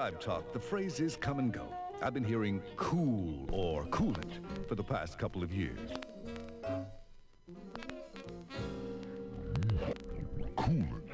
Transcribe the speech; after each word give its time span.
I've 0.00 0.20
talked, 0.20 0.52
the 0.52 0.60
phrases 0.60 1.16
come 1.16 1.40
and 1.40 1.52
go. 1.52 1.66
I've 2.00 2.14
been 2.14 2.22
hearing 2.22 2.62
cool 2.76 3.48
or 3.50 3.84
coolant 3.86 4.30
for 4.68 4.76
the 4.76 4.84
past 4.84 5.18
couple 5.18 5.42
of 5.42 5.52
years. 5.52 5.90
Coolant. 10.56 11.10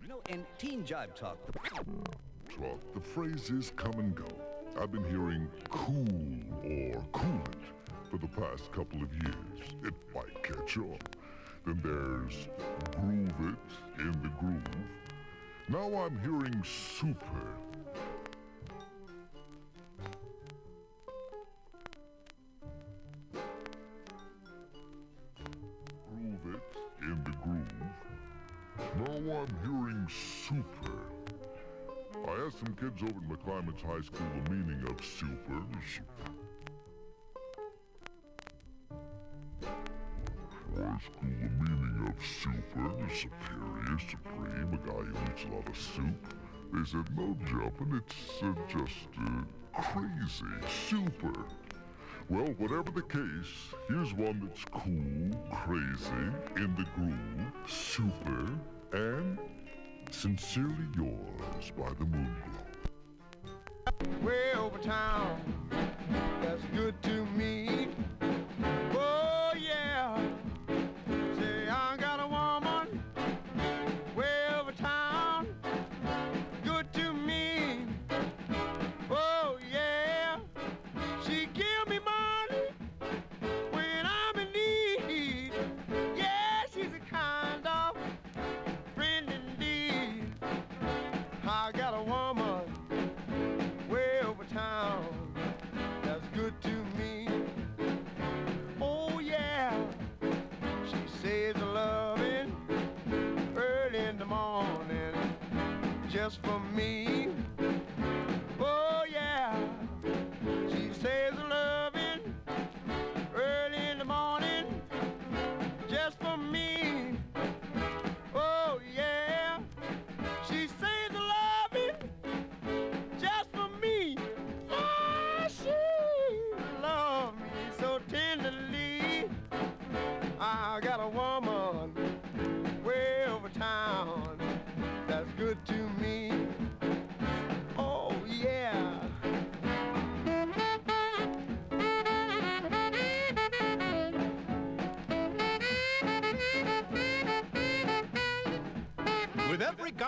You 0.00 0.08
know, 0.08 0.22
in 0.30 0.46
Teen 0.56 0.82
Jive 0.82 1.14
Talk, 1.14 1.36
the 1.44 1.52
Talk. 1.52 1.84
The 2.94 3.00
phrases 3.00 3.74
come 3.76 3.98
and 3.98 4.14
go. 4.14 4.24
I've 4.80 4.90
been 4.90 5.04
hearing 5.04 5.46
cool 5.68 6.06
or 6.64 7.04
coolant 7.12 7.64
for 8.10 8.16
the 8.16 8.28
past 8.28 8.72
couple 8.72 9.02
of 9.02 9.12
years. 9.12 9.74
It 9.84 9.92
might 10.14 10.42
catch 10.42 10.78
on. 10.78 10.96
Then 11.66 11.82
there's 11.84 12.48
groove 12.98 13.56
it 13.98 14.00
in 14.00 14.12
the 14.22 14.30
groove. 14.40 14.62
Now 15.70 15.84
I'm 15.98 16.18
hearing 16.20 16.64
super. 16.64 17.20
Groove 26.08 26.54
it 26.54 26.62
in 27.02 27.22
the 27.22 27.34
groove. 27.42 27.68
Now 28.96 29.40
I'm 29.40 29.54
hearing 29.62 30.08
super. 30.08 31.02
I 32.26 32.46
asked 32.46 32.60
some 32.64 32.74
kids 32.74 33.02
over 33.02 33.18
at 33.18 33.28
McClymonds 33.28 33.82
High 33.82 34.00
School 34.00 34.26
the 34.42 34.50
meaning 34.50 34.82
of 34.88 35.04
super. 35.04 35.62
Is 42.76 43.18
superior, 43.20 43.98
supreme, 43.98 44.72
a 44.72 44.86
guy 44.86 44.92
who 44.92 45.32
eats 45.32 45.44
a 45.44 45.54
lot 45.54 45.68
of 45.68 45.76
soup. 45.76 46.34
They 46.72 46.84
said, 46.84 47.16
no 47.16 47.36
jumping, 47.46 48.02
it's 48.02 48.42
uh, 48.42 48.52
just 48.68 49.08
uh, 49.24 49.42
crazy, 49.80 50.44
super. 50.68 51.32
Well, 52.28 52.54
whatever 52.58 52.90
the 52.90 53.02
case, 53.02 53.74
here's 53.88 54.12
one 54.12 54.40
that's 54.46 54.64
cool, 54.66 55.30
crazy, 55.50 56.30
in 56.56 56.74
the 56.76 56.84
groove, 56.94 57.52
super, 57.66 58.50
and 58.92 59.38
sincerely 60.10 60.88
yours 60.94 61.72
by 61.76 61.88
the 61.98 62.04
Moonglow. 62.04 62.66
way 64.22 64.52
over 64.54 64.78
town. 64.78 65.40
That's 66.42 66.62
good 66.74 67.00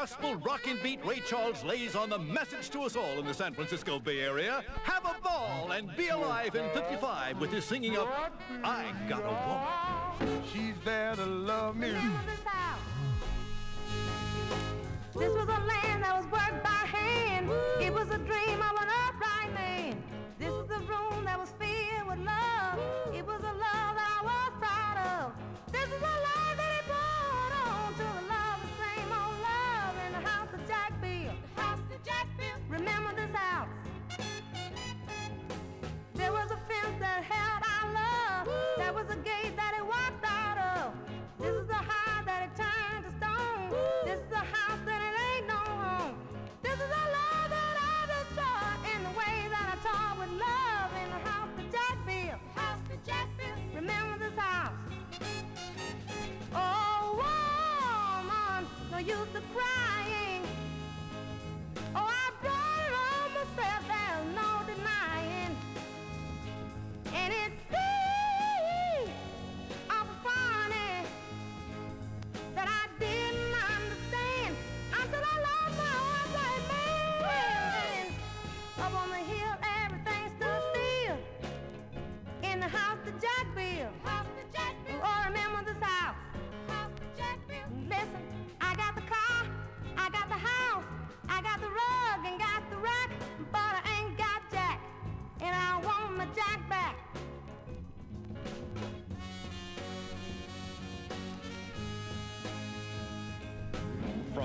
Gospel 0.00 0.36
rockin' 0.36 0.78
beat, 0.82 1.04
Ray 1.04 1.20
Charles 1.20 1.62
lays 1.62 1.94
on 1.94 2.08
the 2.08 2.18
message 2.18 2.70
to 2.70 2.80
us 2.84 2.96
all 2.96 3.18
in 3.18 3.26
the 3.26 3.34
San 3.34 3.52
Francisco 3.52 3.98
Bay 3.98 4.20
Area. 4.20 4.64
Have 4.82 5.04
a 5.04 5.14
ball 5.22 5.72
and 5.72 5.94
be 5.94 6.08
alive 6.08 6.54
in 6.54 6.70
55 6.70 7.38
with 7.38 7.52
his 7.52 7.66
singing 7.66 7.98
of 7.98 8.08
I 8.64 8.94
Got 9.10 9.20
a 9.20 10.24
Woman. 10.26 10.42
She's 10.50 10.72
there 10.86 11.14
to 11.16 11.26
love 11.26 11.76
me. 11.76 11.94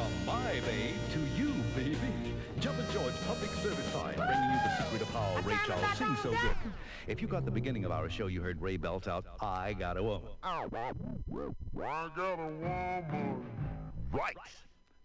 From 0.05 0.25
my 0.27 0.61
babe 0.67 0.93
to 1.13 1.19
you, 1.35 1.51
baby. 1.75 1.97
Jumpin' 2.59 2.85
George 2.93 3.15
Public 3.25 3.49
Service 3.55 3.91
Time, 3.91 4.13
bringing 4.15 4.51
you 4.51 4.59
the 4.63 4.83
secret 4.83 5.01
of 5.01 5.09
how 5.09 5.41
Ray 5.43 5.57
Charles 5.65 5.97
sings 5.97 6.19
so 6.21 6.29
good. 6.29 6.55
If 7.07 7.23
you 7.23 7.27
got 7.27 7.43
the 7.43 7.49
beginning 7.49 7.85
of 7.85 7.91
our 7.91 8.07
show, 8.07 8.27
you 8.27 8.39
heard 8.39 8.61
Ray 8.61 8.77
belt 8.77 9.07
out, 9.07 9.25
I 9.41 9.73
Got 9.73 9.97
a 9.97 10.03
Woman. 10.03 10.29
I 10.43 10.67
got 12.15 12.39
a 12.39 12.47
woman. 12.47 13.45
Right. 14.11 14.37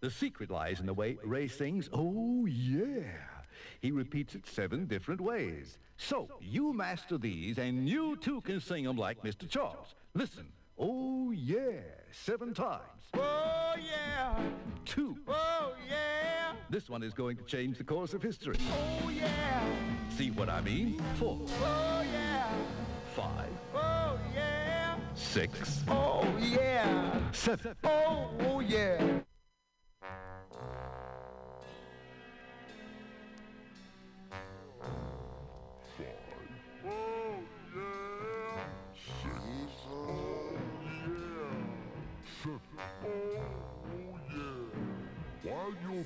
The 0.01 0.11
secret 0.11 0.51
lies 0.51 0.79
in 0.79 0.85
the 0.85 0.93
way 0.93 1.17
Ray 1.23 1.47
sings, 1.47 1.89
oh 1.91 2.45
yeah. 2.45 3.01
He 3.79 3.89
repeats 3.89 4.35
it 4.35 4.45
seven 4.45 4.85
different 4.85 5.19
ways. 5.19 5.79
So, 5.97 6.29
you 6.39 6.73
master 6.73 7.17
these, 7.17 7.57
and 7.57 7.89
you 7.89 8.17
too 8.17 8.41
can 8.41 8.59
sing 8.59 8.83
them 8.83 8.97
like 8.97 9.23
Mr. 9.23 9.49
Charles. 9.49 9.95
Listen. 10.13 10.45
Oh, 10.77 11.31
yeah, 11.31 11.81
seven 12.11 12.53
times. 12.53 12.81
Oh, 13.13 13.75
yeah. 13.77 14.41
Two. 14.85 15.17
Oh, 15.27 15.73
yeah. 15.89 16.53
This 16.69 16.89
one 16.89 17.03
is 17.03 17.13
going 17.13 17.37
to 17.37 17.43
change 17.43 17.77
the 17.77 17.83
course 17.83 18.13
of 18.13 18.23
history. 18.23 18.55
Oh, 18.71 19.09
yeah. 19.09 19.63
See 20.09 20.31
what 20.31 20.49
I 20.49 20.61
mean? 20.61 21.01
Four. 21.15 21.39
Oh, 21.61 22.03
yeah. 22.11 22.49
Five. 23.15 23.49
Oh, 23.75 24.17
yeah. 24.33 24.95
Six. 25.13 25.83
Oh, 25.87 26.25
yeah. 26.39 27.19
Seven. 27.31 27.75
Oh, 27.83 28.29
oh 28.39 28.59
yeah. 28.61 29.21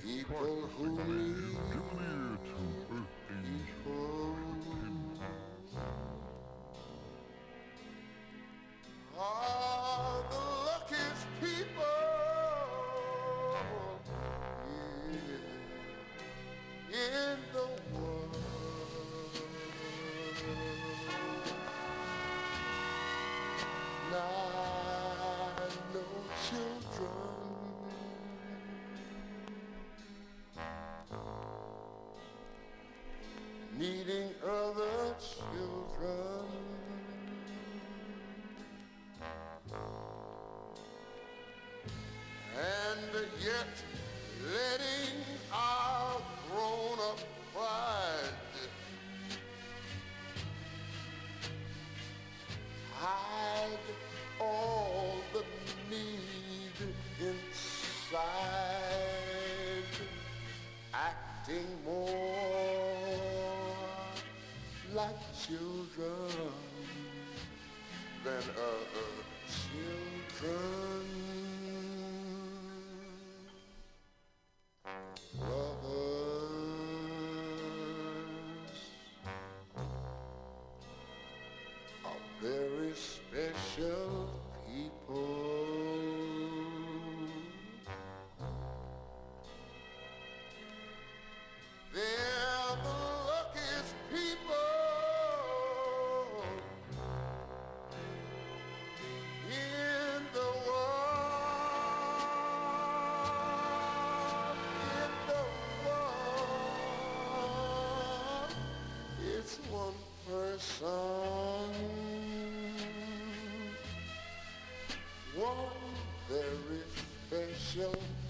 people 0.04 0.70
who 0.78 0.90
need 1.08 2.05
Leading 33.86 34.34
up. 34.50 34.65
uh, 68.50 68.85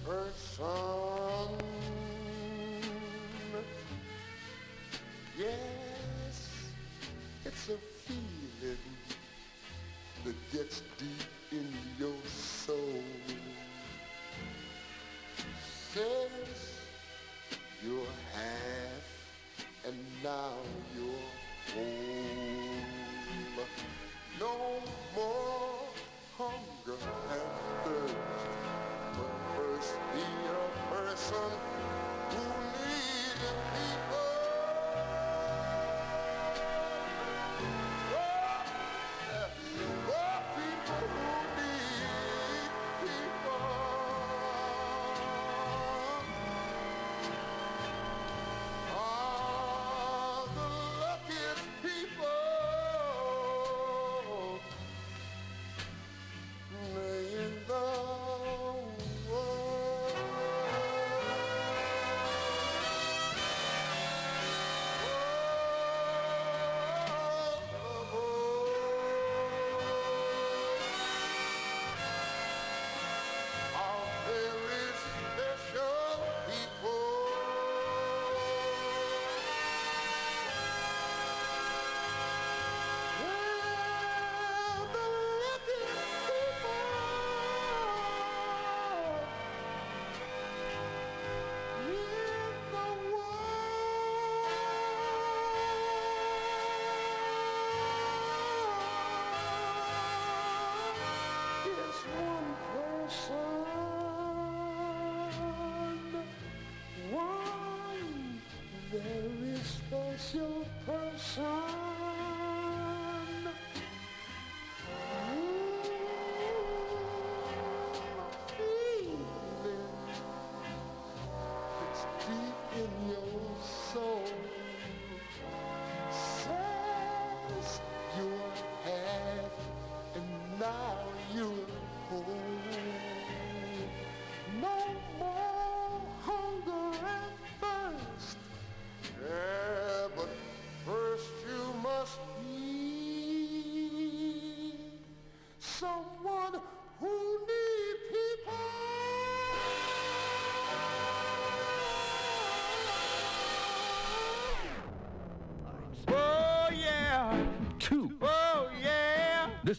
person. 0.04 0.64
Yes, 5.38 6.48
it's 7.44 7.68
a 7.68 7.76
feeling 8.06 8.78
that 10.24 10.34
gets 10.52 10.82
deep. 10.98 11.15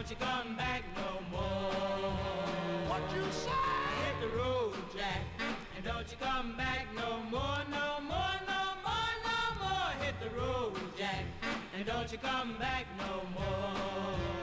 don't 0.00 0.08
you 0.08 0.16
come 0.16 0.56
back 0.56 0.82
no 0.96 1.20
more. 1.30 2.10
What 2.88 3.02
you 3.14 3.22
say? 3.30 3.50
Hit 3.50 4.30
the 4.30 4.34
road, 4.34 4.72
Jack. 4.96 5.20
And 5.76 5.84
don't 5.84 6.10
you 6.10 6.16
come 6.18 6.56
back 6.56 6.86
no 6.96 7.18
more, 7.30 7.58
no 7.70 8.00
more, 8.00 8.36
no 8.48 8.62
more, 8.82 9.12
no 9.28 9.40
more. 9.60 9.90
Hit 10.00 10.14
the 10.22 10.30
road, 10.40 10.72
Jack. 10.96 11.26
And 11.76 11.84
don't 11.84 12.10
you 12.10 12.16
come 12.16 12.56
back 12.58 12.86
no 12.98 13.20
more. 13.34 14.39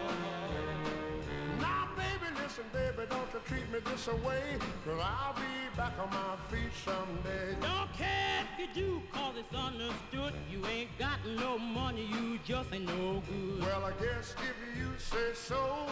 Listen, 2.57 2.71
baby, 2.73 3.07
don't 3.07 3.27
you 3.33 3.39
treat 3.45 3.71
me 3.71 3.79
this 3.85 4.07
way. 4.07 4.41
Cause 4.83 4.99
I'll 4.99 5.33
be 5.33 5.41
back 5.75 5.93
on 5.99 6.09
my 6.09 6.35
feet 6.49 6.71
someday. 6.83 7.55
Don't 7.61 7.93
care 7.93 8.41
if 8.41 8.59
you 8.59 8.67
do, 8.73 9.01
cause 9.11 9.35
it's 9.37 9.53
understood. 9.53 10.33
You 10.49 10.65
ain't 10.65 10.89
got 10.97 11.19
no 11.39 11.59
money, 11.59 12.07
you 12.07 12.39
just 12.45 12.73
ain't 12.73 12.85
no 12.85 13.21
good. 13.29 13.61
Well, 13.61 13.85
I 13.85 13.91
guess 14.03 14.33
if 14.41 14.77
you 14.79 14.89
say 14.97 15.35
so, 15.35 15.85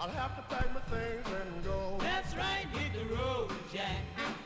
I'll 0.00 0.08
have 0.08 0.34
to 0.36 0.54
pack 0.54 0.74
my 0.74 0.80
things 0.80 1.26
and 1.28 1.64
go. 1.64 1.98
That's 2.00 2.34
right, 2.34 2.66
hit 2.72 2.92
the 2.92 3.14
road, 3.14 3.52
Jack. 3.72 4.02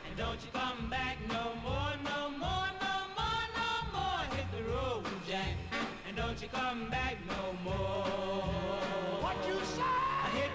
And 0.07 0.17
don't 0.17 0.39
you 0.43 0.49
come 0.53 0.89
back 0.91 1.17
no 1.27 1.53
more, 1.63 1.93
no 2.03 2.29
more, 2.37 2.69
no 2.81 2.97
more, 3.17 3.45
no 3.57 3.97
more. 3.97 4.21
Hit 4.35 4.45
the 4.55 4.63
road, 4.71 5.03
Jack. 5.27 5.55
And 6.07 6.15
don't 6.15 6.39
you 6.39 6.49
come 6.49 6.87
back 6.91 7.15
no 7.27 7.71
more. 7.71 8.03
What 9.21 9.37
you 9.47 9.55
say? 9.65 10.04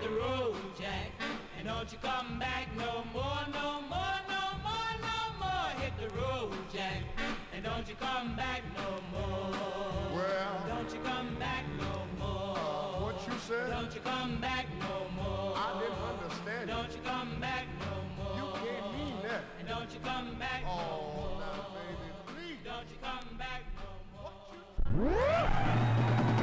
Hit 0.01 0.09
the 0.09 0.17
road, 0.17 0.57
Jack. 0.79 1.11
And 1.59 1.69
don't 1.69 1.93
you 1.93 1.99
come 2.03 2.39
back 2.39 2.69
no 2.77 3.05
more, 3.13 3.41
no 3.53 3.83
more, 3.83 4.17
no 4.29 4.45
more, 4.65 4.93
no 5.03 5.39
more. 5.39 5.71
Hit 5.81 5.93
the 5.99 6.09
road, 6.17 6.53
Jack. 6.73 7.03
And 7.55 7.65
don't 7.65 7.87
you 7.89 7.95
come 7.97 8.35
back 8.37 8.63
no 8.77 8.89
more. 9.13 9.51
Well, 10.15 10.65
Don't 10.69 10.93
you 10.93 11.01
come 11.01 11.35
back 11.39 11.65
no 11.79 12.07
more. 12.19 13.03
what 13.03 13.27
you 13.27 13.35
said? 13.47 13.71
Don't 13.71 13.95
you 13.95 14.01
come 14.01 14.41
back 14.41 14.67
no 14.81 15.23
more. 15.23 15.55
I 15.57 15.81
didn't 15.81 15.99
understand 16.03 16.69
you. 16.69 16.75
Don't 16.75 16.93
you 16.93 17.01
come 17.05 17.41
back 17.41 17.65
no 17.81 18.25
more. 18.25 18.37
You 18.37 18.71
can't 18.71 18.97
mean 18.97 19.17
that. 19.29 19.43
And 19.59 19.69
don't 19.69 19.93
you 19.93 20.01
come 20.01 20.35
back 20.39 20.63
no 20.65 20.71
Oh, 20.71 21.15
more. 21.17 21.41
now, 21.41 21.67
baby, 21.77 22.09
please. 22.27 22.59
Don't 22.65 22.89
you 22.89 22.97
come 23.03 23.37
back 23.37 23.63
no 23.77 25.03
more. 25.05 25.11
Laugh 25.13 26.40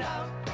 no. 0.00 0.49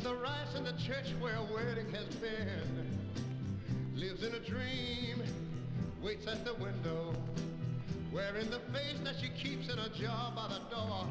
the 0.00 0.14
rice 0.14 0.54
in 0.56 0.64
the 0.64 0.72
church 0.72 1.12
where 1.20 1.34
a 1.34 1.42
wedding 1.42 1.90
has 1.92 2.06
been. 2.16 2.98
Lives 3.94 4.22
in 4.22 4.34
a 4.34 4.38
dream, 4.38 5.22
waits 6.02 6.26
at 6.26 6.44
the 6.44 6.54
window, 6.54 7.14
wearing 8.12 8.48
the 8.50 8.60
face 8.72 8.98
that 9.04 9.16
she 9.20 9.28
keeps 9.30 9.72
in 9.72 9.78
a 9.78 9.88
jar 9.90 10.32
by 10.34 10.48
the 10.48 10.74
door. 10.74 11.06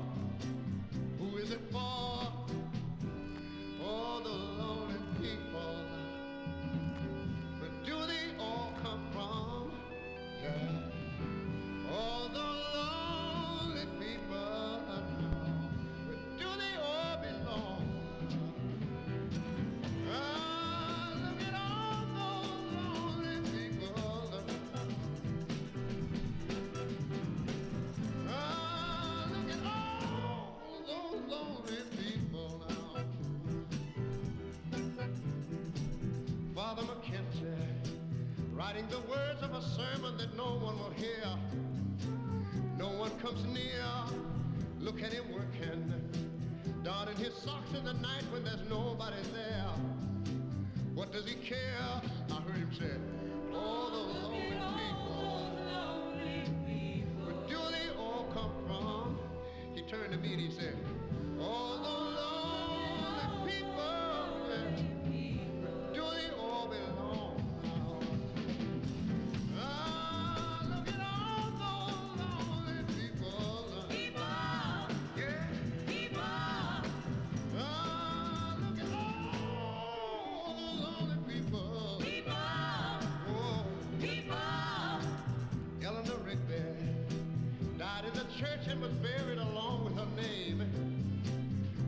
church 88.41 88.67
and 88.69 88.81
was 88.81 88.91
buried 88.93 89.37
along 89.37 89.83
with 89.85 89.95
her 89.95 90.07
name. 90.19 90.63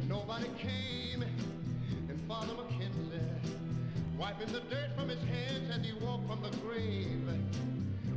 Nobody 0.07 0.47
came, 0.59 1.23
and 1.23 2.21
Father 2.27 2.53
McKenzie, 2.53 3.19
wiping 4.19 4.53
the 4.53 4.59
dirt 4.59 4.91
from 4.95 5.09
his 5.09 5.23
hands 5.23 5.71
as 5.75 5.83
he 5.83 5.93
walked 5.93 6.27
from 6.27 6.43
the 6.43 6.55
grave. 6.57 7.27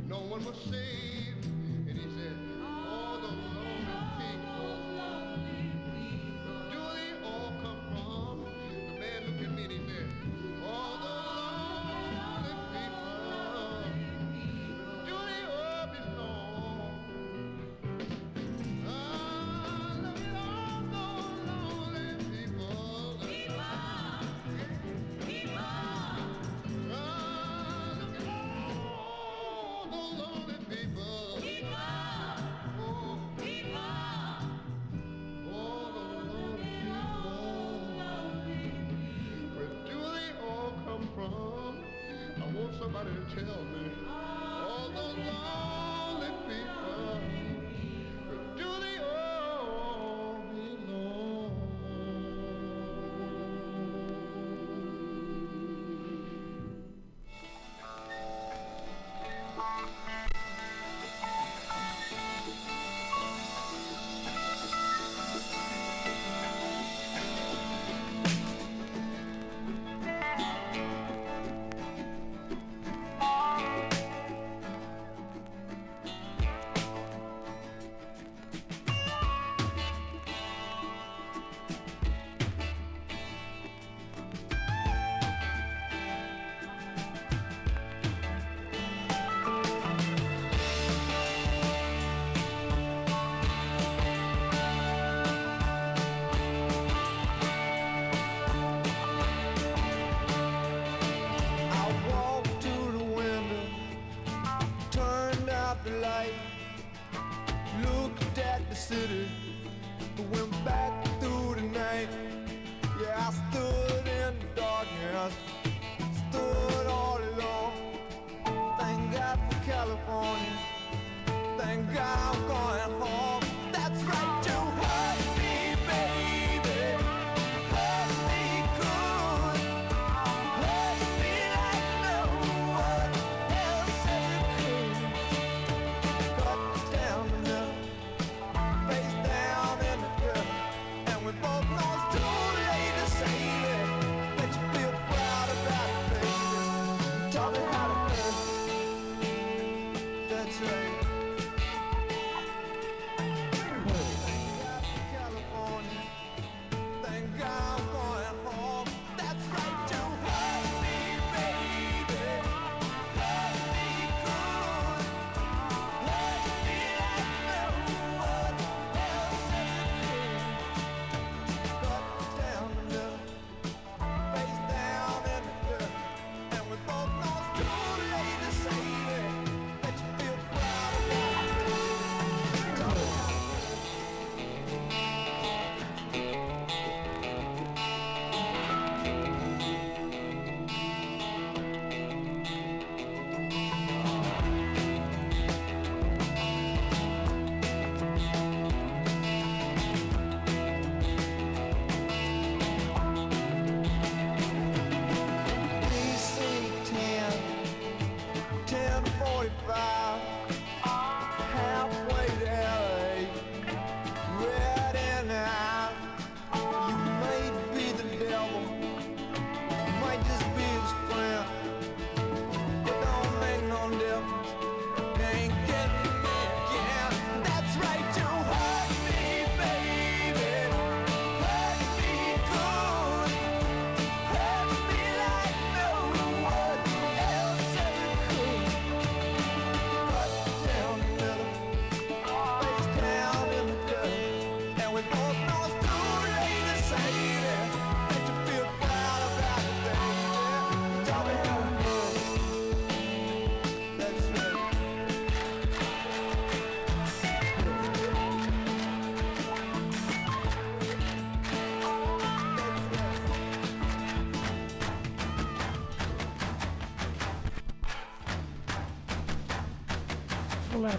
No 0.07 0.19
one 0.19 0.45
was 0.45 0.55
saved, 0.69 1.45
and 1.89 1.97
he 1.97 2.03
said, 2.03 2.46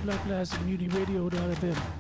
Like 0.09 0.25
Classic 0.25 0.59
Community 0.61 0.89
Radio.fm. 0.89 1.98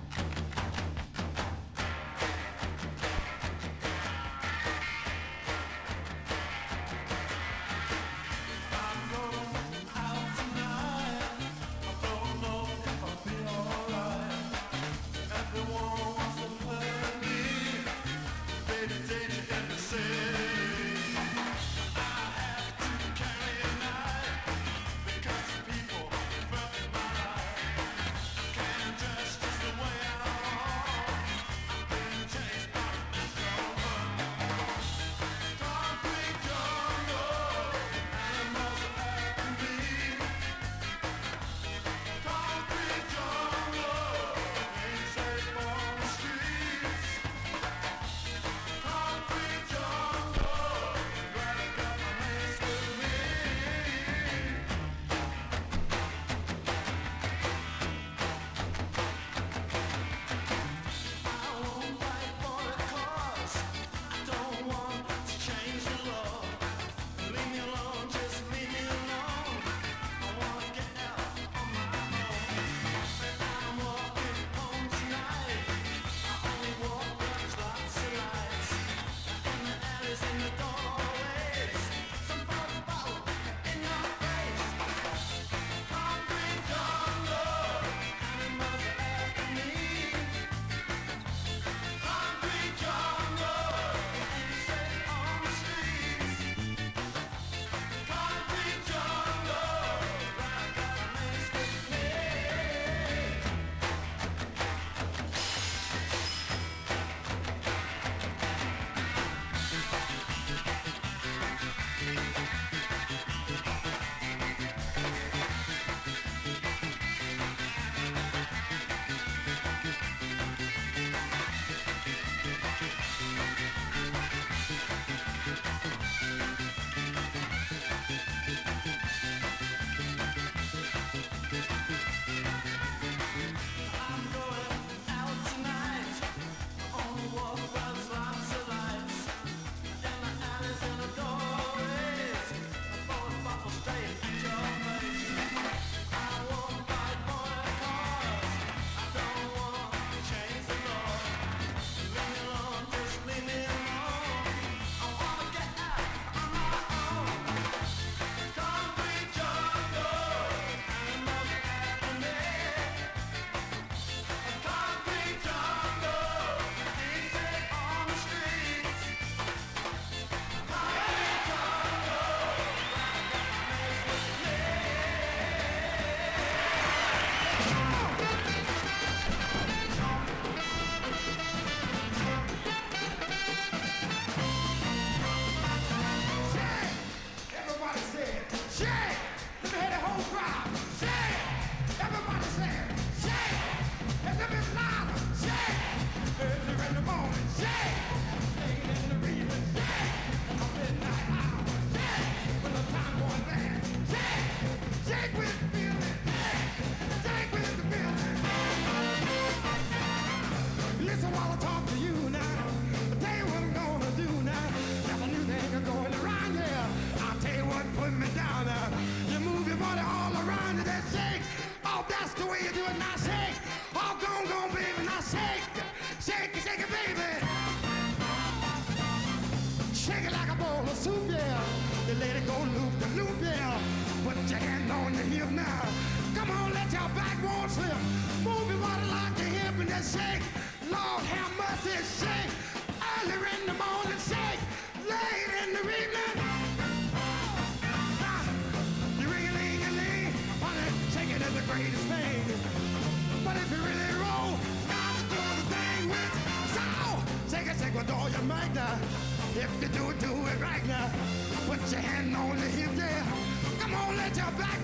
Your 264.38 264.46
back 264.53 264.78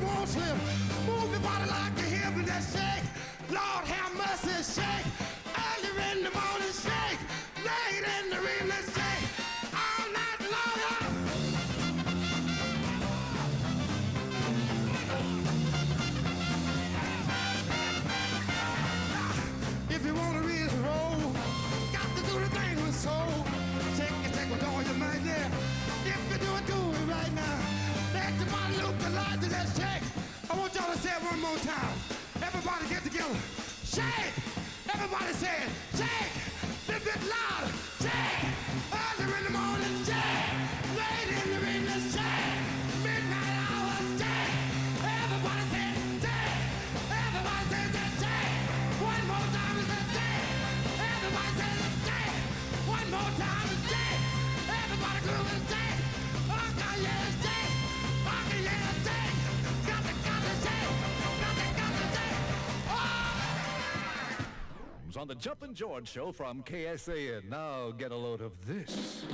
On 65.25 65.29
the 65.29 65.35
Jumpin' 65.37 65.73
George 65.73 66.07
Show 66.07 66.33
from 66.33 66.63
KSAN. 66.65 67.49
Now 67.49 67.93
get 67.97 68.13
a 68.13 68.15
load 68.15 68.43
of 68.43 68.53
this. 68.67 69.25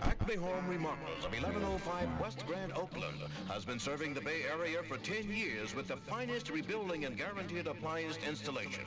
Acme 0.00 0.36
Home 0.36 0.66
Remodels 0.66 1.26
of 1.26 1.32
1105 1.32 2.08
West 2.18 2.46
Grand 2.46 2.72
Oakland 2.72 3.18
has 3.50 3.66
been 3.66 3.78
serving 3.78 4.14
the 4.14 4.22
Bay 4.22 4.44
Area 4.50 4.78
for 4.82 4.96
10 4.96 5.28
years 5.30 5.74
with 5.74 5.88
the 5.88 5.98
finest 5.98 6.48
rebuilding 6.48 7.04
and 7.04 7.18
guaranteed 7.18 7.66
appliance 7.66 8.16
installation. 8.26 8.84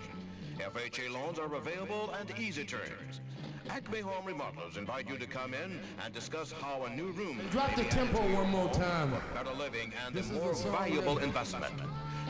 FHA 0.58 1.14
loans 1.14 1.38
are 1.38 1.54
available 1.54 2.12
and 2.20 2.34
easy 2.40 2.64
terms. 2.66 3.22
Acme 3.70 4.00
Home 4.00 4.26
Remodelers 4.26 4.76
invite 4.76 5.08
you 5.08 5.20
to 5.20 5.28
come 5.28 5.54
in 5.54 5.80
and 6.04 6.12
discuss 6.16 6.52
how 6.52 6.86
a 6.86 6.96
new 6.96 7.12
room 7.12 7.42
Drop 7.52 7.76
the 7.76 7.84
tempo 7.84 8.18
one 8.34 8.50
more 8.50 8.74
time. 8.74 9.12
for 9.12 9.22
Better 9.36 9.56
living 9.56 9.94
and 10.04 10.16
This 10.16 10.32
a 10.32 10.34
more 10.34 10.50
a 10.54 10.56
valuable 10.56 11.14
that- 11.14 11.26
investment. 11.26 11.76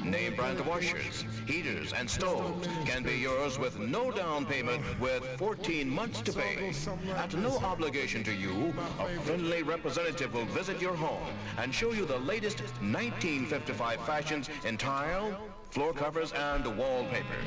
Name 0.02 0.36
brand 0.36 0.60
washers, 0.66 1.26
heaters, 1.46 1.94
and 1.94 2.10
stoves 2.10 2.68
can 2.86 3.04
be 3.04 3.14
yours 3.14 3.58
with 3.58 3.80
no 3.80 4.12
down 4.12 4.46
payment 4.46 4.82
with 5.00 5.24
14 5.38 5.90
months 5.90 6.22
to 6.22 6.34
pay. 6.34 6.74
At 7.16 7.34
no 7.36 7.58
obligation 7.60 8.24
to 8.26 8.34
you, 8.34 8.74
a 9.00 9.08
friendly 9.22 9.64
representative 9.64 10.34
will 10.34 10.46
visit 10.46 10.82
your 10.82 10.96
home 10.96 11.24
and 11.58 11.74
show 11.74 11.92
you 11.94 12.06
the 12.06 12.18
latest 12.20 12.60
1955 12.82 14.02
fashions 14.06 14.50
in 14.66 14.78
tile, 14.78 15.38
floor 15.70 15.94
covers, 15.94 16.32
and 16.34 16.66
wallpaper. 16.78 17.38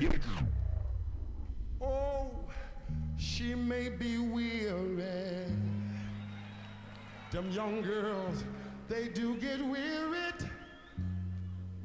You- 0.00 0.10
Oh, 1.82 2.30
she 3.18 3.54
may 3.54 3.90
be 3.90 4.16
weary. 4.18 5.52
Them 7.30 7.50
young 7.50 7.82
girls, 7.82 8.44
they 8.88 9.08
do 9.08 9.36
get 9.36 9.60
wearied 9.60 10.50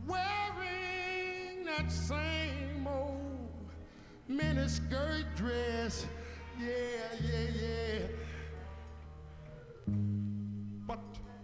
wearing 0.10 1.66
that 1.66 1.92
same 1.92 2.88
old 2.88 3.72
miniskirt 4.30 5.26
dress. 5.36 6.06
Yeah, 6.60 6.68
yeah, 7.24 7.48
yeah. 7.62 8.00
But 10.88 11.00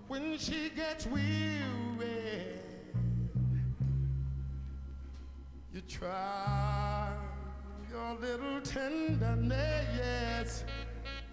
when 0.08 0.38
she 0.38 0.70
gets 0.76 1.06
weary, 1.08 1.62
you 5.74 5.82
try 5.88 7.12
your 7.92 8.14
little 8.20 8.62
tenderness. 8.62 10.64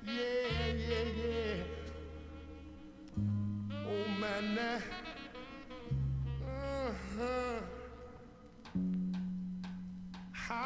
Yeah, 0.07 0.73
yeah, 0.89 1.09
yeah. 1.23 1.55
Oh 3.89 4.09
man, 4.21 4.55
that- 4.57 4.83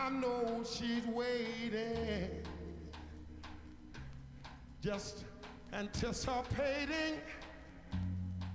I 0.07 0.09
know 0.09 0.63
she's 0.63 1.05
waiting, 1.09 2.31
just 4.81 5.25
anticipating 5.73 7.19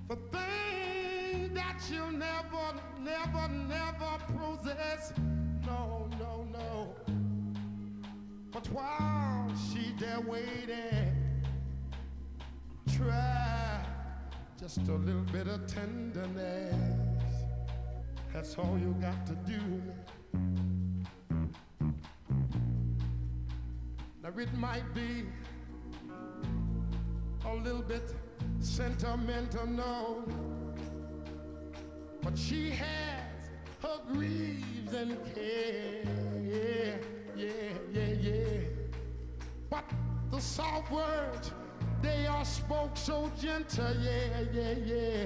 for 0.08 0.16
things 0.32 1.54
that 1.54 1.78
you'll 1.92 2.12
never, 2.12 2.74
never, 3.02 3.50
never 3.50 4.18
possess. 4.28 5.12
No, 5.66 6.10
no, 6.18 6.48
no. 6.54 6.96
But 8.54 8.68
while 8.70 9.52
she's 9.74 9.92
there 10.00 10.22
waiting, 10.22 11.14
try 12.96 13.86
just 14.58 14.78
a 14.88 14.94
little 14.94 15.26
bit 15.34 15.50
of 15.50 15.68
tenderness. 15.68 16.76
That's 18.32 18.58
all 18.58 18.80
you 18.80 18.96
got 19.02 19.26
to 19.26 19.34
do. 19.46 19.60
It 24.40 24.54
might 24.54 24.94
be 24.94 25.26
a 27.46 27.54
little 27.56 27.82
bit 27.82 28.14
sentimental, 28.60 29.66
no, 29.68 30.24
but 32.22 32.38
she 32.38 32.70
has 32.70 33.50
her 33.82 34.00
griefs 34.12 34.94
and 34.94 35.18
care. 35.34 36.04
Yeah, 36.44 36.96
yeah, 37.36 37.52
yeah, 37.92 38.14
yeah. 38.20 38.60
But 39.70 39.84
the 40.32 40.40
soft 40.40 40.92
words, 40.92 41.52
they 42.02 42.26
are 42.28 42.46
spoke 42.46 42.96
so 42.96 43.32
gentle. 43.40 43.96
Yeah, 44.02 44.44
yeah, 44.54 44.76
yeah. 44.86 45.26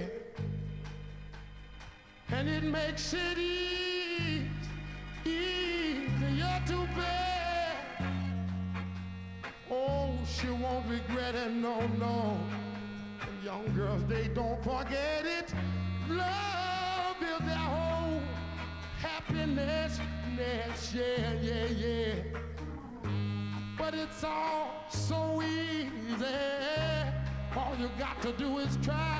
And 2.29 2.49
it 2.49 2.63
makes 2.63 3.13
it 3.13 3.37
easy, 3.37 4.49
easier 5.25 6.61
to 6.67 6.87
bear. 6.95 7.44
Oh, 9.71 10.11
she 10.25 10.47
won't 10.49 10.85
regret 10.87 11.33
it, 11.35 11.51
no, 11.51 11.87
no. 11.97 12.37
And 13.21 13.43
young 13.43 13.65
girls, 13.75 14.05
they 14.05 14.27
don't 14.27 14.63
forget 14.63 15.25
it. 15.25 15.53
Love 16.07 17.15
is 17.21 17.39
their 17.45 17.55
whole 17.55 18.21
happiness. 18.99 19.99
Yes, 20.37 20.93
yeah, 20.93 21.33
yeah, 21.41 21.65
yeah. 21.65 22.13
But 23.77 23.95
it's 23.95 24.23
all 24.23 24.85
so 24.89 25.41
easy. 25.41 26.25
All 27.55 27.75
you 27.79 27.89
got 27.97 28.21
to 28.21 28.31
do 28.33 28.59
is 28.59 28.77
try, 28.83 28.93
try 28.93 29.14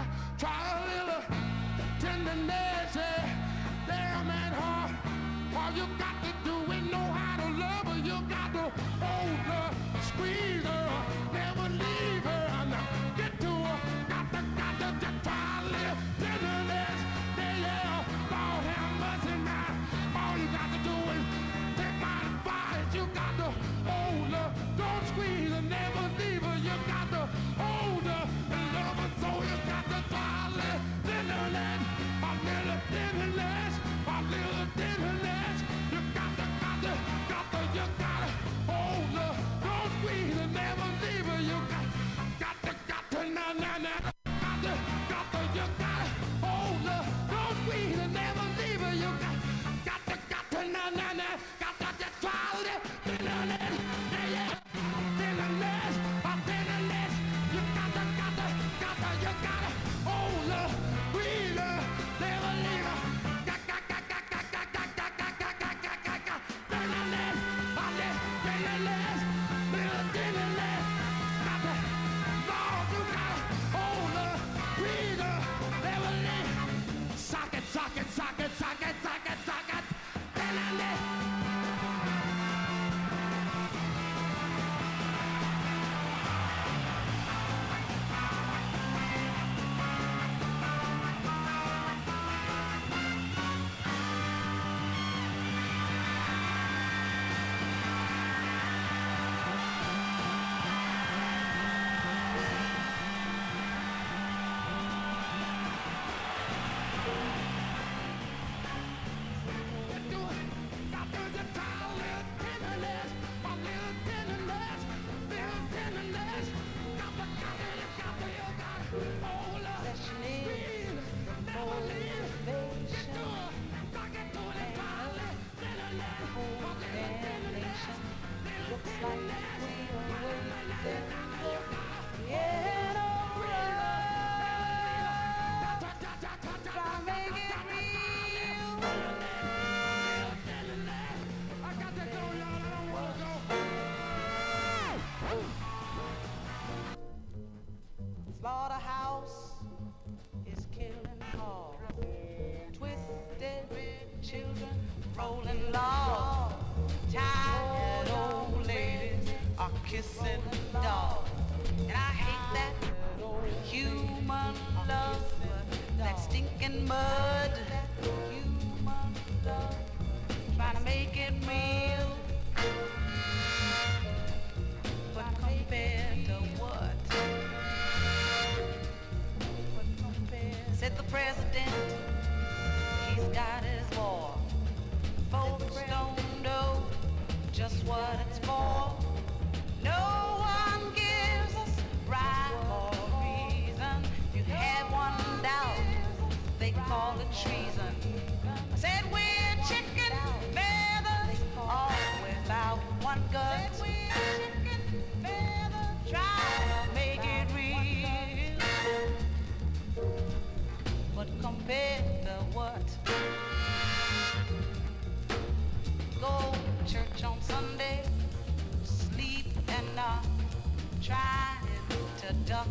duck 222.55 222.67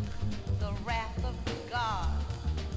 the 0.59 0.71
wrath 0.83 1.23
of 1.23 1.35
God. 1.69 2.09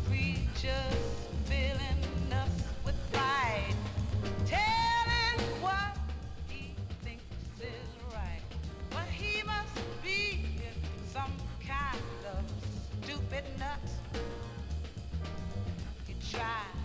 Preachers 0.09 1.05
filling 1.47 2.33
us 2.33 2.55
with 2.85 2.97
pride, 3.13 3.75
telling 4.45 5.41
what 5.63 5.97
he 6.49 6.75
thinks 7.03 7.25
is 7.61 7.91
right. 8.13 8.43
But 8.91 9.07
he 9.07 9.43
must 9.45 9.81
be 10.05 10.45
some 11.11 11.33
kind 11.67 11.99
of 12.35 12.45
stupid 13.03 13.45
nut. 13.59 13.85
He 16.07 16.15
tried. 16.31 16.78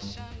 fashion. 0.00 0.35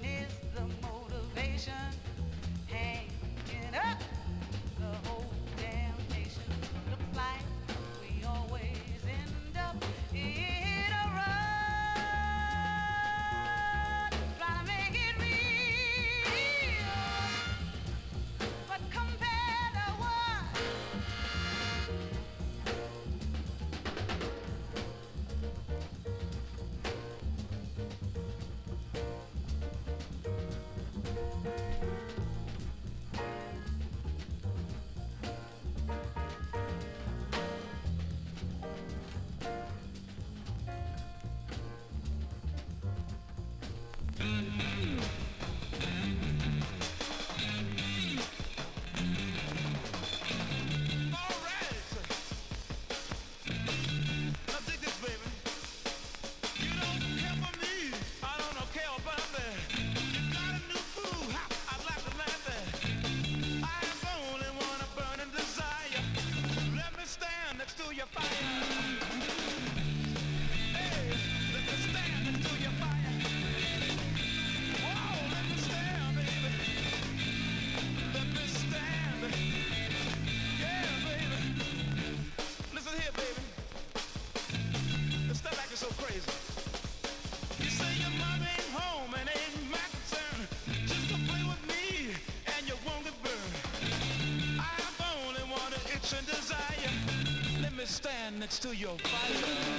it's 98.46 98.54
still 98.54 98.72
your 98.72 98.96
fight. 98.98 99.75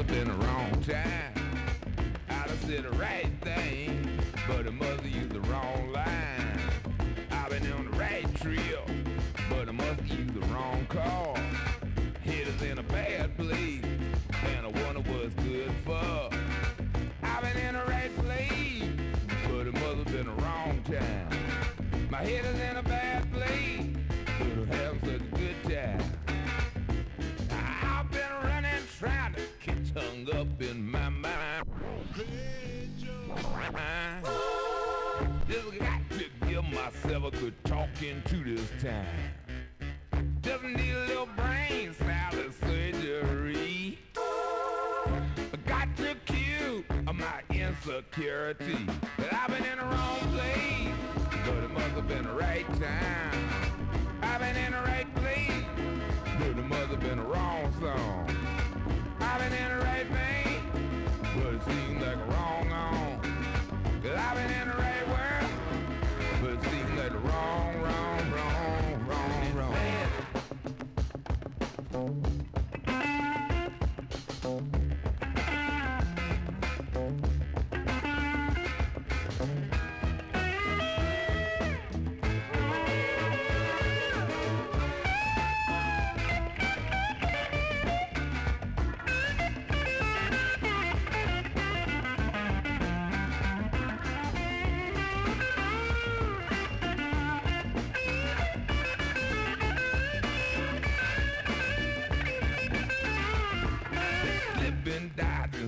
must 0.00 0.14
have 0.14 0.24
been 0.24 0.38
the 0.38 0.46
wrong 0.46 0.82
time. 0.82 1.34
I'd 2.30 2.48
have 2.48 2.60
said 2.64 2.98
right 2.98 3.39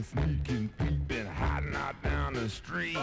and 0.02 0.06
sneaking, 0.06 0.70
peeping, 0.78 1.26
hiding 1.26 1.74
out 1.74 2.00
down 2.02 2.34
the 2.34 2.48
street. 2.48 2.96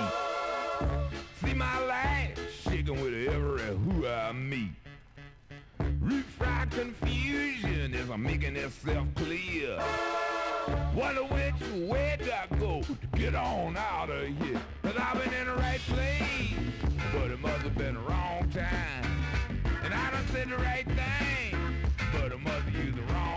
See 1.43 1.53
my 1.53 1.79
life 1.85 2.39
shaking 2.63 3.01
with 3.01 3.13
every 3.27 3.61
who 3.77 4.07
I 4.07 4.31
meet. 4.31 4.71
Root 5.99 6.25
fried 6.25 6.71
confusion 6.71 7.93
as 7.93 8.09
I'm 8.09 8.23
making 8.23 8.55
itself 8.55 9.07
clear. 9.15 9.79
Wonder 10.95 11.23
which 11.23 11.89
way 11.89 12.17
do 12.21 12.31
I 12.31 12.55
go 12.57 12.81
to 12.81 13.17
get 13.17 13.35
on 13.35 13.77
out 13.77 14.09
of 14.09 14.25
here? 14.25 14.61
Cause 14.83 14.95
I've 14.97 15.23
been 15.23 15.33
in 15.33 15.47
the 15.47 15.55
right 15.55 15.79
place, 15.79 16.53
but 17.13 17.31
it 17.31 17.39
must 17.39 17.61
have 17.63 17.77
been 17.77 17.95
the 17.95 18.01
wrong 18.01 18.49
time. 18.49 19.23
And 19.83 19.93
I 19.93 20.11
done 20.11 20.27
said 20.31 20.49
the 20.49 20.57
right 20.57 20.85
thing, 20.85 21.59
but 22.13 22.31
it 22.31 22.41
must 22.41 22.65
have 22.65 22.75
used 22.75 22.97
the 22.97 23.13
wrong 23.13 23.28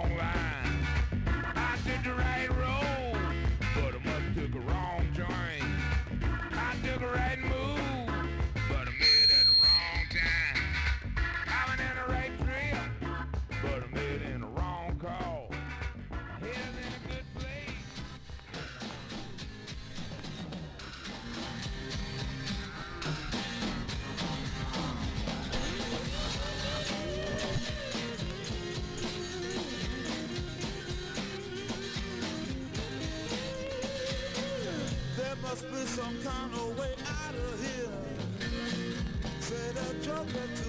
love 40.23 40.62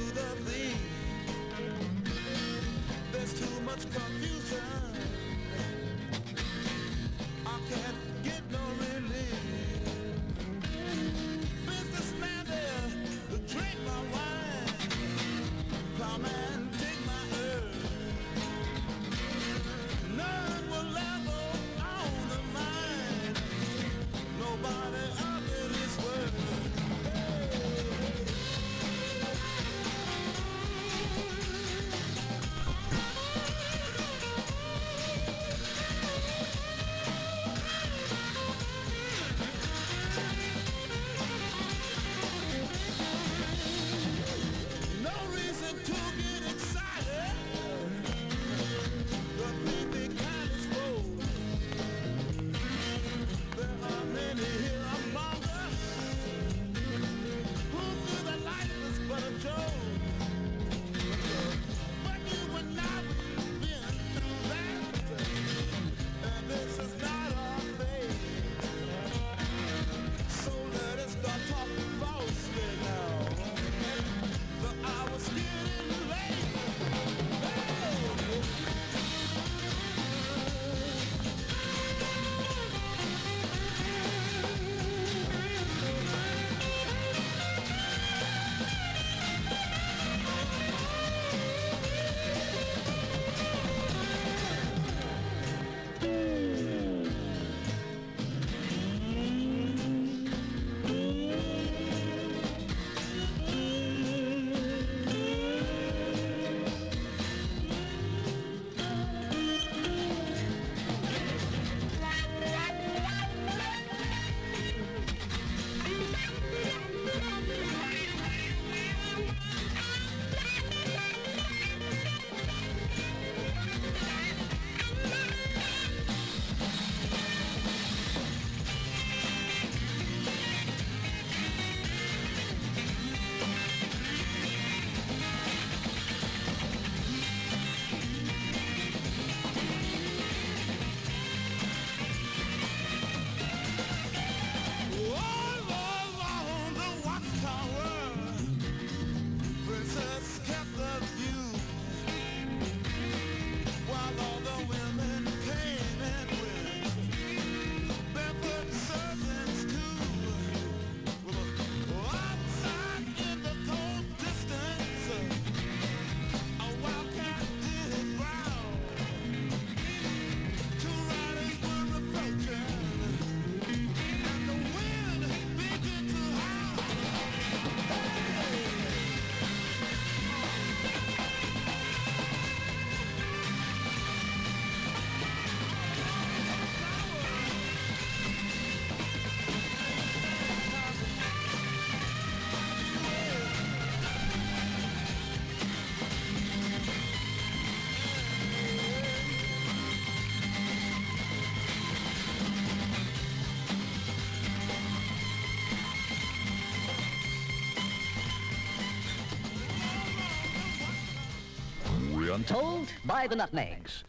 Told 212.48 212.91
by 213.06 213.26
the 213.28 213.38
nutmegs. 213.38 214.04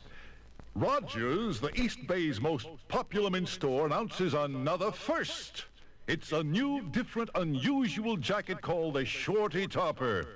Rogers, 0.75 1.61
the 1.61 1.71
East 1.81 2.05
Bay's 2.09 2.41
most 2.41 2.67
popular 2.89 3.31
mint 3.31 3.49
store, 3.49 3.87
announces 3.87 4.35
another 4.35 4.91
first. 4.91 5.67
It's 6.09 6.33
a 6.33 6.43
new, 6.43 6.83
different, 6.91 7.31
unusual 7.37 8.17
jacket 8.17 8.61
called 8.61 8.95
the 8.95 9.05
Shorty 9.05 9.69
Topper. 9.69 10.27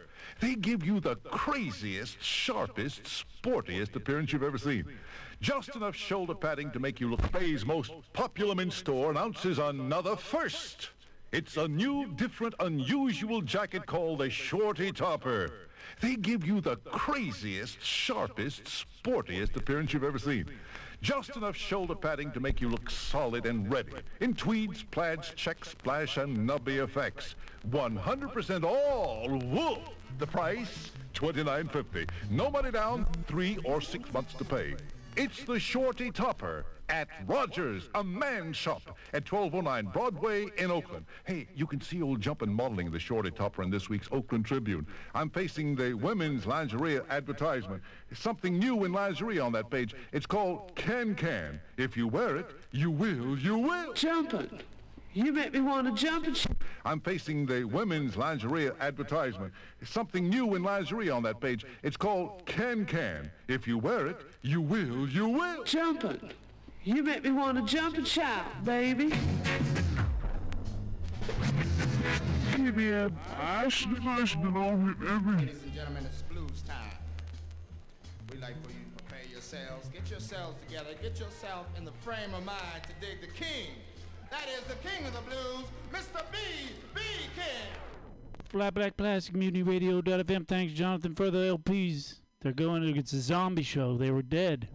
They 0.40 0.54
give 0.54 0.84
you 0.84 1.00
the 1.00 1.16
craziest, 1.16 2.22
sharpest, 2.22 3.02
sportiest 3.42 3.96
appearance 3.96 4.32
you've 4.32 4.44
ever 4.44 4.58
seen. 4.58 4.84
Just 5.40 5.74
enough 5.74 5.96
shoulder 5.96 6.34
padding 6.34 6.70
to 6.70 6.78
make 6.78 7.00
you 7.00 7.10
look 7.10 7.32
Bay's 7.32 7.66
most 7.66 7.92
popular 8.12 8.54
mint 8.54 8.72
store 8.72 9.10
announces 9.10 9.58
another 9.58 10.14
first. 10.14 10.90
It's 11.32 11.56
a 11.56 11.66
new, 11.66 12.12
different, 12.14 12.54
unusual 12.60 13.40
jacket 13.42 13.86
called 13.86 14.20
the 14.20 14.30
Shorty 14.30 14.92
Topper. 14.92 15.67
They 16.00 16.14
give 16.16 16.46
you 16.46 16.60
the 16.60 16.76
craziest, 16.76 17.82
sharpest, 17.82 18.64
sportiest 18.64 19.56
appearance 19.56 19.92
you've 19.92 20.04
ever 20.04 20.18
seen. 20.18 20.46
Just 21.00 21.36
enough 21.36 21.56
shoulder 21.56 21.94
padding 21.94 22.32
to 22.32 22.40
make 22.40 22.60
you 22.60 22.68
look 22.68 22.90
solid 22.90 23.46
and 23.46 23.70
ready. 23.72 23.92
In 24.20 24.34
tweeds, 24.34 24.82
plaids, 24.82 25.32
checks, 25.36 25.70
splash, 25.70 26.16
and 26.16 26.36
nubby 26.36 26.82
effects. 26.82 27.36
100% 27.70 28.64
all 28.64 29.38
wool. 29.38 29.82
The 30.18 30.26
price, 30.26 30.90
$29.50. 31.14 32.08
No 32.30 32.50
money 32.50 32.70
down, 32.70 33.06
three 33.26 33.58
or 33.64 33.80
six 33.80 34.12
months 34.12 34.34
to 34.34 34.44
pay. 34.44 34.74
It's 35.18 35.42
the 35.42 35.58
Shorty 35.58 36.12
Topper 36.12 36.64
at 36.88 37.08
Rogers, 37.26 37.88
a 37.96 38.04
man 38.04 38.52
shop 38.52 38.82
at 39.12 39.30
1209 39.30 39.92
Broadway 39.92 40.46
in 40.58 40.70
Oakland. 40.70 41.06
Hey, 41.24 41.48
you 41.56 41.66
can 41.66 41.80
see 41.80 42.00
old 42.00 42.20
jumpin' 42.20 42.54
modeling 42.54 42.92
the 42.92 43.00
Shorty 43.00 43.32
Topper 43.32 43.64
in 43.64 43.70
this 43.70 43.88
week's 43.88 44.08
Oakland 44.12 44.46
Tribune. 44.46 44.86
I'm 45.16 45.28
facing 45.28 45.74
the 45.74 45.94
women's 45.94 46.46
lingerie 46.46 47.00
advertisement. 47.10 47.82
Something 48.14 48.60
new 48.60 48.84
in 48.84 48.92
lingerie 48.92 49.40
on 49.40 49.50
that 49.54 49.70
page. 49.70 49.92
It's 50.12 50.24
called 50.24 50.70
Can 50.76 51.16
Can. 51.16 51.60
If 51.76 51.96
you 51.96 52.06
wear 52.06 52.36
it, 52.36 52.52
you 52.70 52.92
will, 52.92 53.36
you 53.36 53.58
will. 53.58 53.94
Jumpin'. 53.94 54.60
You 55.14 55.32
make 55.32 55.52
me 55.52 55.60
want 55.60 55.88
to 55.88 56.00
jump 56.00 56.28
and 56.28 56.36
I'm 56.88 57.00
facing 57.00 57.44
the 57.44 57.64
women's 57.64 58.16
lingerie 58.16 58.70
advertisement. 58.80 59.52
Something 59.84 60.30
new 60.30 60.54
in 60.54 60.62
lingerie 60.62 61.10
on 61.10 61.22
that 61.24 61.38
page. 61.38 61.66
It's 61.82 61.98
called 61.98 62.46
Can 62.46 62.86
Can. 62.86 63.30
If 63.46 63.68
you 63.68 63.76
wear 63.76 64.06
it, 64.06 64.16
you 64.40 64.62
will, 64.62 65.06
you 65.06 65.28
will. 65.28 65.64
Jumpin'. 65.64 66.32
You 66.84 67.02
make 67.02 67.24
me 67.24 67.30
want 67.30 67.58
to 67.58 67.64
jump 67.70 67.98
and 67.98 68.08
shout, 68.08 68.64
baby. 68.64 69.12
Give 72.56 72.74
me 72.74 72.88
a 72.88 73.12
national 73.36 74.56
over 74.56 74.96
every. 75.10 75.36
Ladies 75.36 75.62
and 75.64 75.74
gentlemen, 75.74 76.06
it's 76.06 76.22
blues 76.22 76.62
time. 76.66 76.96
We'd 78.30 78.40
like 78.40 78.54
for 78.64 78.70
you 78.70 78.78
to 78.96 79.04
prepare 79.04 79.30
yourselves, 79.30 79.88
get 79.88 80.08
yourselves 80.08 80.56
together, 80.66 80.94
get 81.02 81.20
yourself 81.20 81.66
in 81.76 81.84
the 81.84 81.92
frame 81.92 82.32
of 82.32 82.46
mind 82.46 82.82
to 82.84 83.06
dig 83.06 83.20
the 83.20 83.26
king. 83.26 83.72
That 84.30 84.46
is 84.48 84.62
the 84.64 84.74
king 84.86 85.06
of 85.06 85.14
the 85.14 85.20
blues, 85.22 85.64
Mr. 85.92 86.22
B. 86.30 86.38
B. 86.94 87.00
King. 87.34 87.44
Flat 88.50 88.74
Black 88.74 88.96
Plastic 88.96 89.34
Mutiny 89.34 89.62
Radio.fm. 89.62 90.46
Thanks, 90.46 90.74
Jonathan, 90.74 91.14
for 91.14 91.30
the 91.30 91.56
LPs. 91.56 92.20
They're 92.40 92.52
going 92.52 92.84
it's 92.96 93.12
a 93.12 93.20
zombie 93.20 93.62
show. 93.62 93.96
They 93.96 94.10
were 94.10 94.22
dead. 94.22 94.68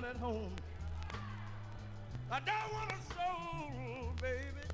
Not 0.00 0.10
at 0.10 0.16
home. 0.16 0.52
I 2.30 2.38
don't 2.38 2.72
want 2.72 2.92
a 2.92 3.14
soul, 3.14 4.12
baby. 4.22 4.66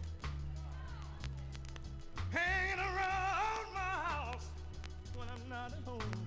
Hanging 2.31 2.79
around 2.79 3.67
my 3.73 3.81
house 3.81 4.51
when 5.17 5.27
I'm 5.35 5.49
not 5.49 5.73
at 5.73 5.83
home. 5.85 6.27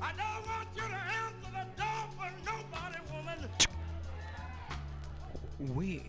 I 0.00 0.12
don't 0.16 0.46
want 0.46 0.68
you 0.76 0.82
to 0.82 1.00
answer 1.20 1.50
the 1.52 1.66
door 1.82 2.02
for 2.16 2.30
nobody, 2.46 3.00
woman. 3.12 3.40
We 5.76 6.02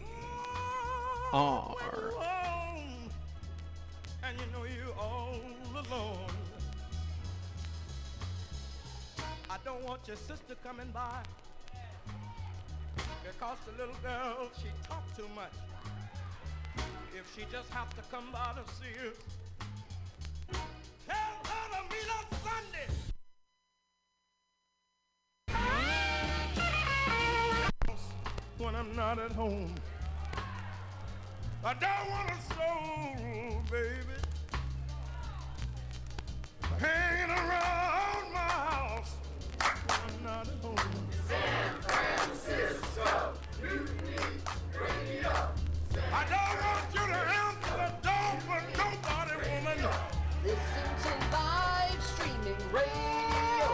oh, 1.33 1.75
are 1.81 2.13
and 4.23 4.39
you 4.39 4.45
know 4.53 4.63
you 4.63 4.93
all 4.97 5.35
alone. 5.75 6.32
I 9.53 9.57
don't 9.63 9.83
want 9.87 10.07
your 10.07 10.17
sister 10.17 10.55
coming 10.63 10.89
by. 10.91 11.21
Because 13.23 13.57
the 13.67 13.73
little 13.73 13.93
girl, 14.01 14.49
she 14.57 14.69
talk 14.89 15.03
too 15.15 15.27
much. 15.35 15.53
If 17.15 17.31
she 17.35 17.45
just 17.51 17.69
have 17.69 17.87
to 17.91 18.01
come 18.09 18.31
by 18.31 18.53
to 18.55 18.63
see 18.73 18.97
us, 19.07 19.15
tell 21.07 21.35
her 21.51 21.69
to 21.69 21.83
meet 21.93 22.09
us 22.17 22.25
Sunday. 22.41 22.89
When 28.57 28.75
I'm 28.75 28.95
not 28.95 29.19
at 29.19 29.33
home, 29.33 29.75
I 31.63 31.75
don't 31.75 32.09
want 32.09 32.31
a 32.31 32.41
soul, 32.55 33.61
baby, 33.69 34.17
hanging 36.79 37.29
around 37.29 38.33
my 38.33 38.39
house 38.39 39.13
not 40.23 40.47
home. 40.61 40.75
San 41.27 41.81
Francisco, 41.81 43.33
mutiny, 43.61 44.23
bring 44.71 45.17
it 45.17 45.25
up. 45.25 45.57
San 45.91 46.03
I 46.13 46.23
don't 46.31 46.57
want 46.63 46.87
you 46.95 47.05
to 47.11 47.19
answer 47.43 47.75
the 47.83 47.91
door 48.07 48.31
for 48.47 48.61
nobody, 48.79 49.35
woman. 49.49 49.79
Listen 50.43 50.87
to 51.03 51.11
live 51.31 52.01
streaming 52.01 52.61
radio. 52.71 53.69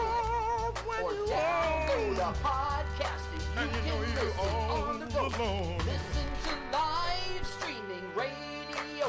When 0.86 1.00
or 1.04 1.12
download 1.28 2.18
a 2.18 2.32
podcast 2.42 3.26
and 3.32 3.42
you, 3.54 3.66
you 3.66 3.82
can 3.84 4.00
listen 4.14 4.38
all 4.40 4.82
on 4.82 5.00
the 5.00 5.06
go. 5.06 5.26
Alone. 5.26 5.78
Listen 5.78 6.28
to 6.44 6.52
live 6.72 7.46
streaming 7.46 8.06
radio. 8.16 9.08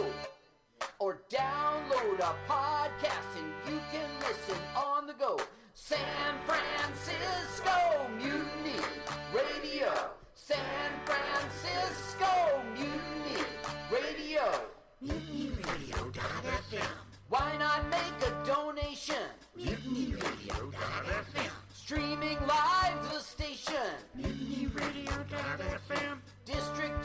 Or 0.99 1.11
download 1.29 2.19
a 2.19 2.35
podcast 2.47 3.31
and 3.37 3.49
you 3.67 3.81
can 3.91 4.09
listen 4.19 4.61
on 4.75 5.07
the 5.07 5.13
go. 5.13 5.39
San 5.73 5.99
Francisco. 6.45 7.00
MutinyRadio.fm. 16.11 16.83
Why 17.29 17.55
not 17.57 17.89
make 17.89 18.01
a 18.27 18.31
donation? 18.45 19.15
MutinyRadio.fm. 19.57 21.51
Streaming 21.73 22.37
live 22.47 23.13
the 23.13 23.19
station. 23.19 23.75
MutinyRadio.fm. 24.19 26.17
District 26.45 27.03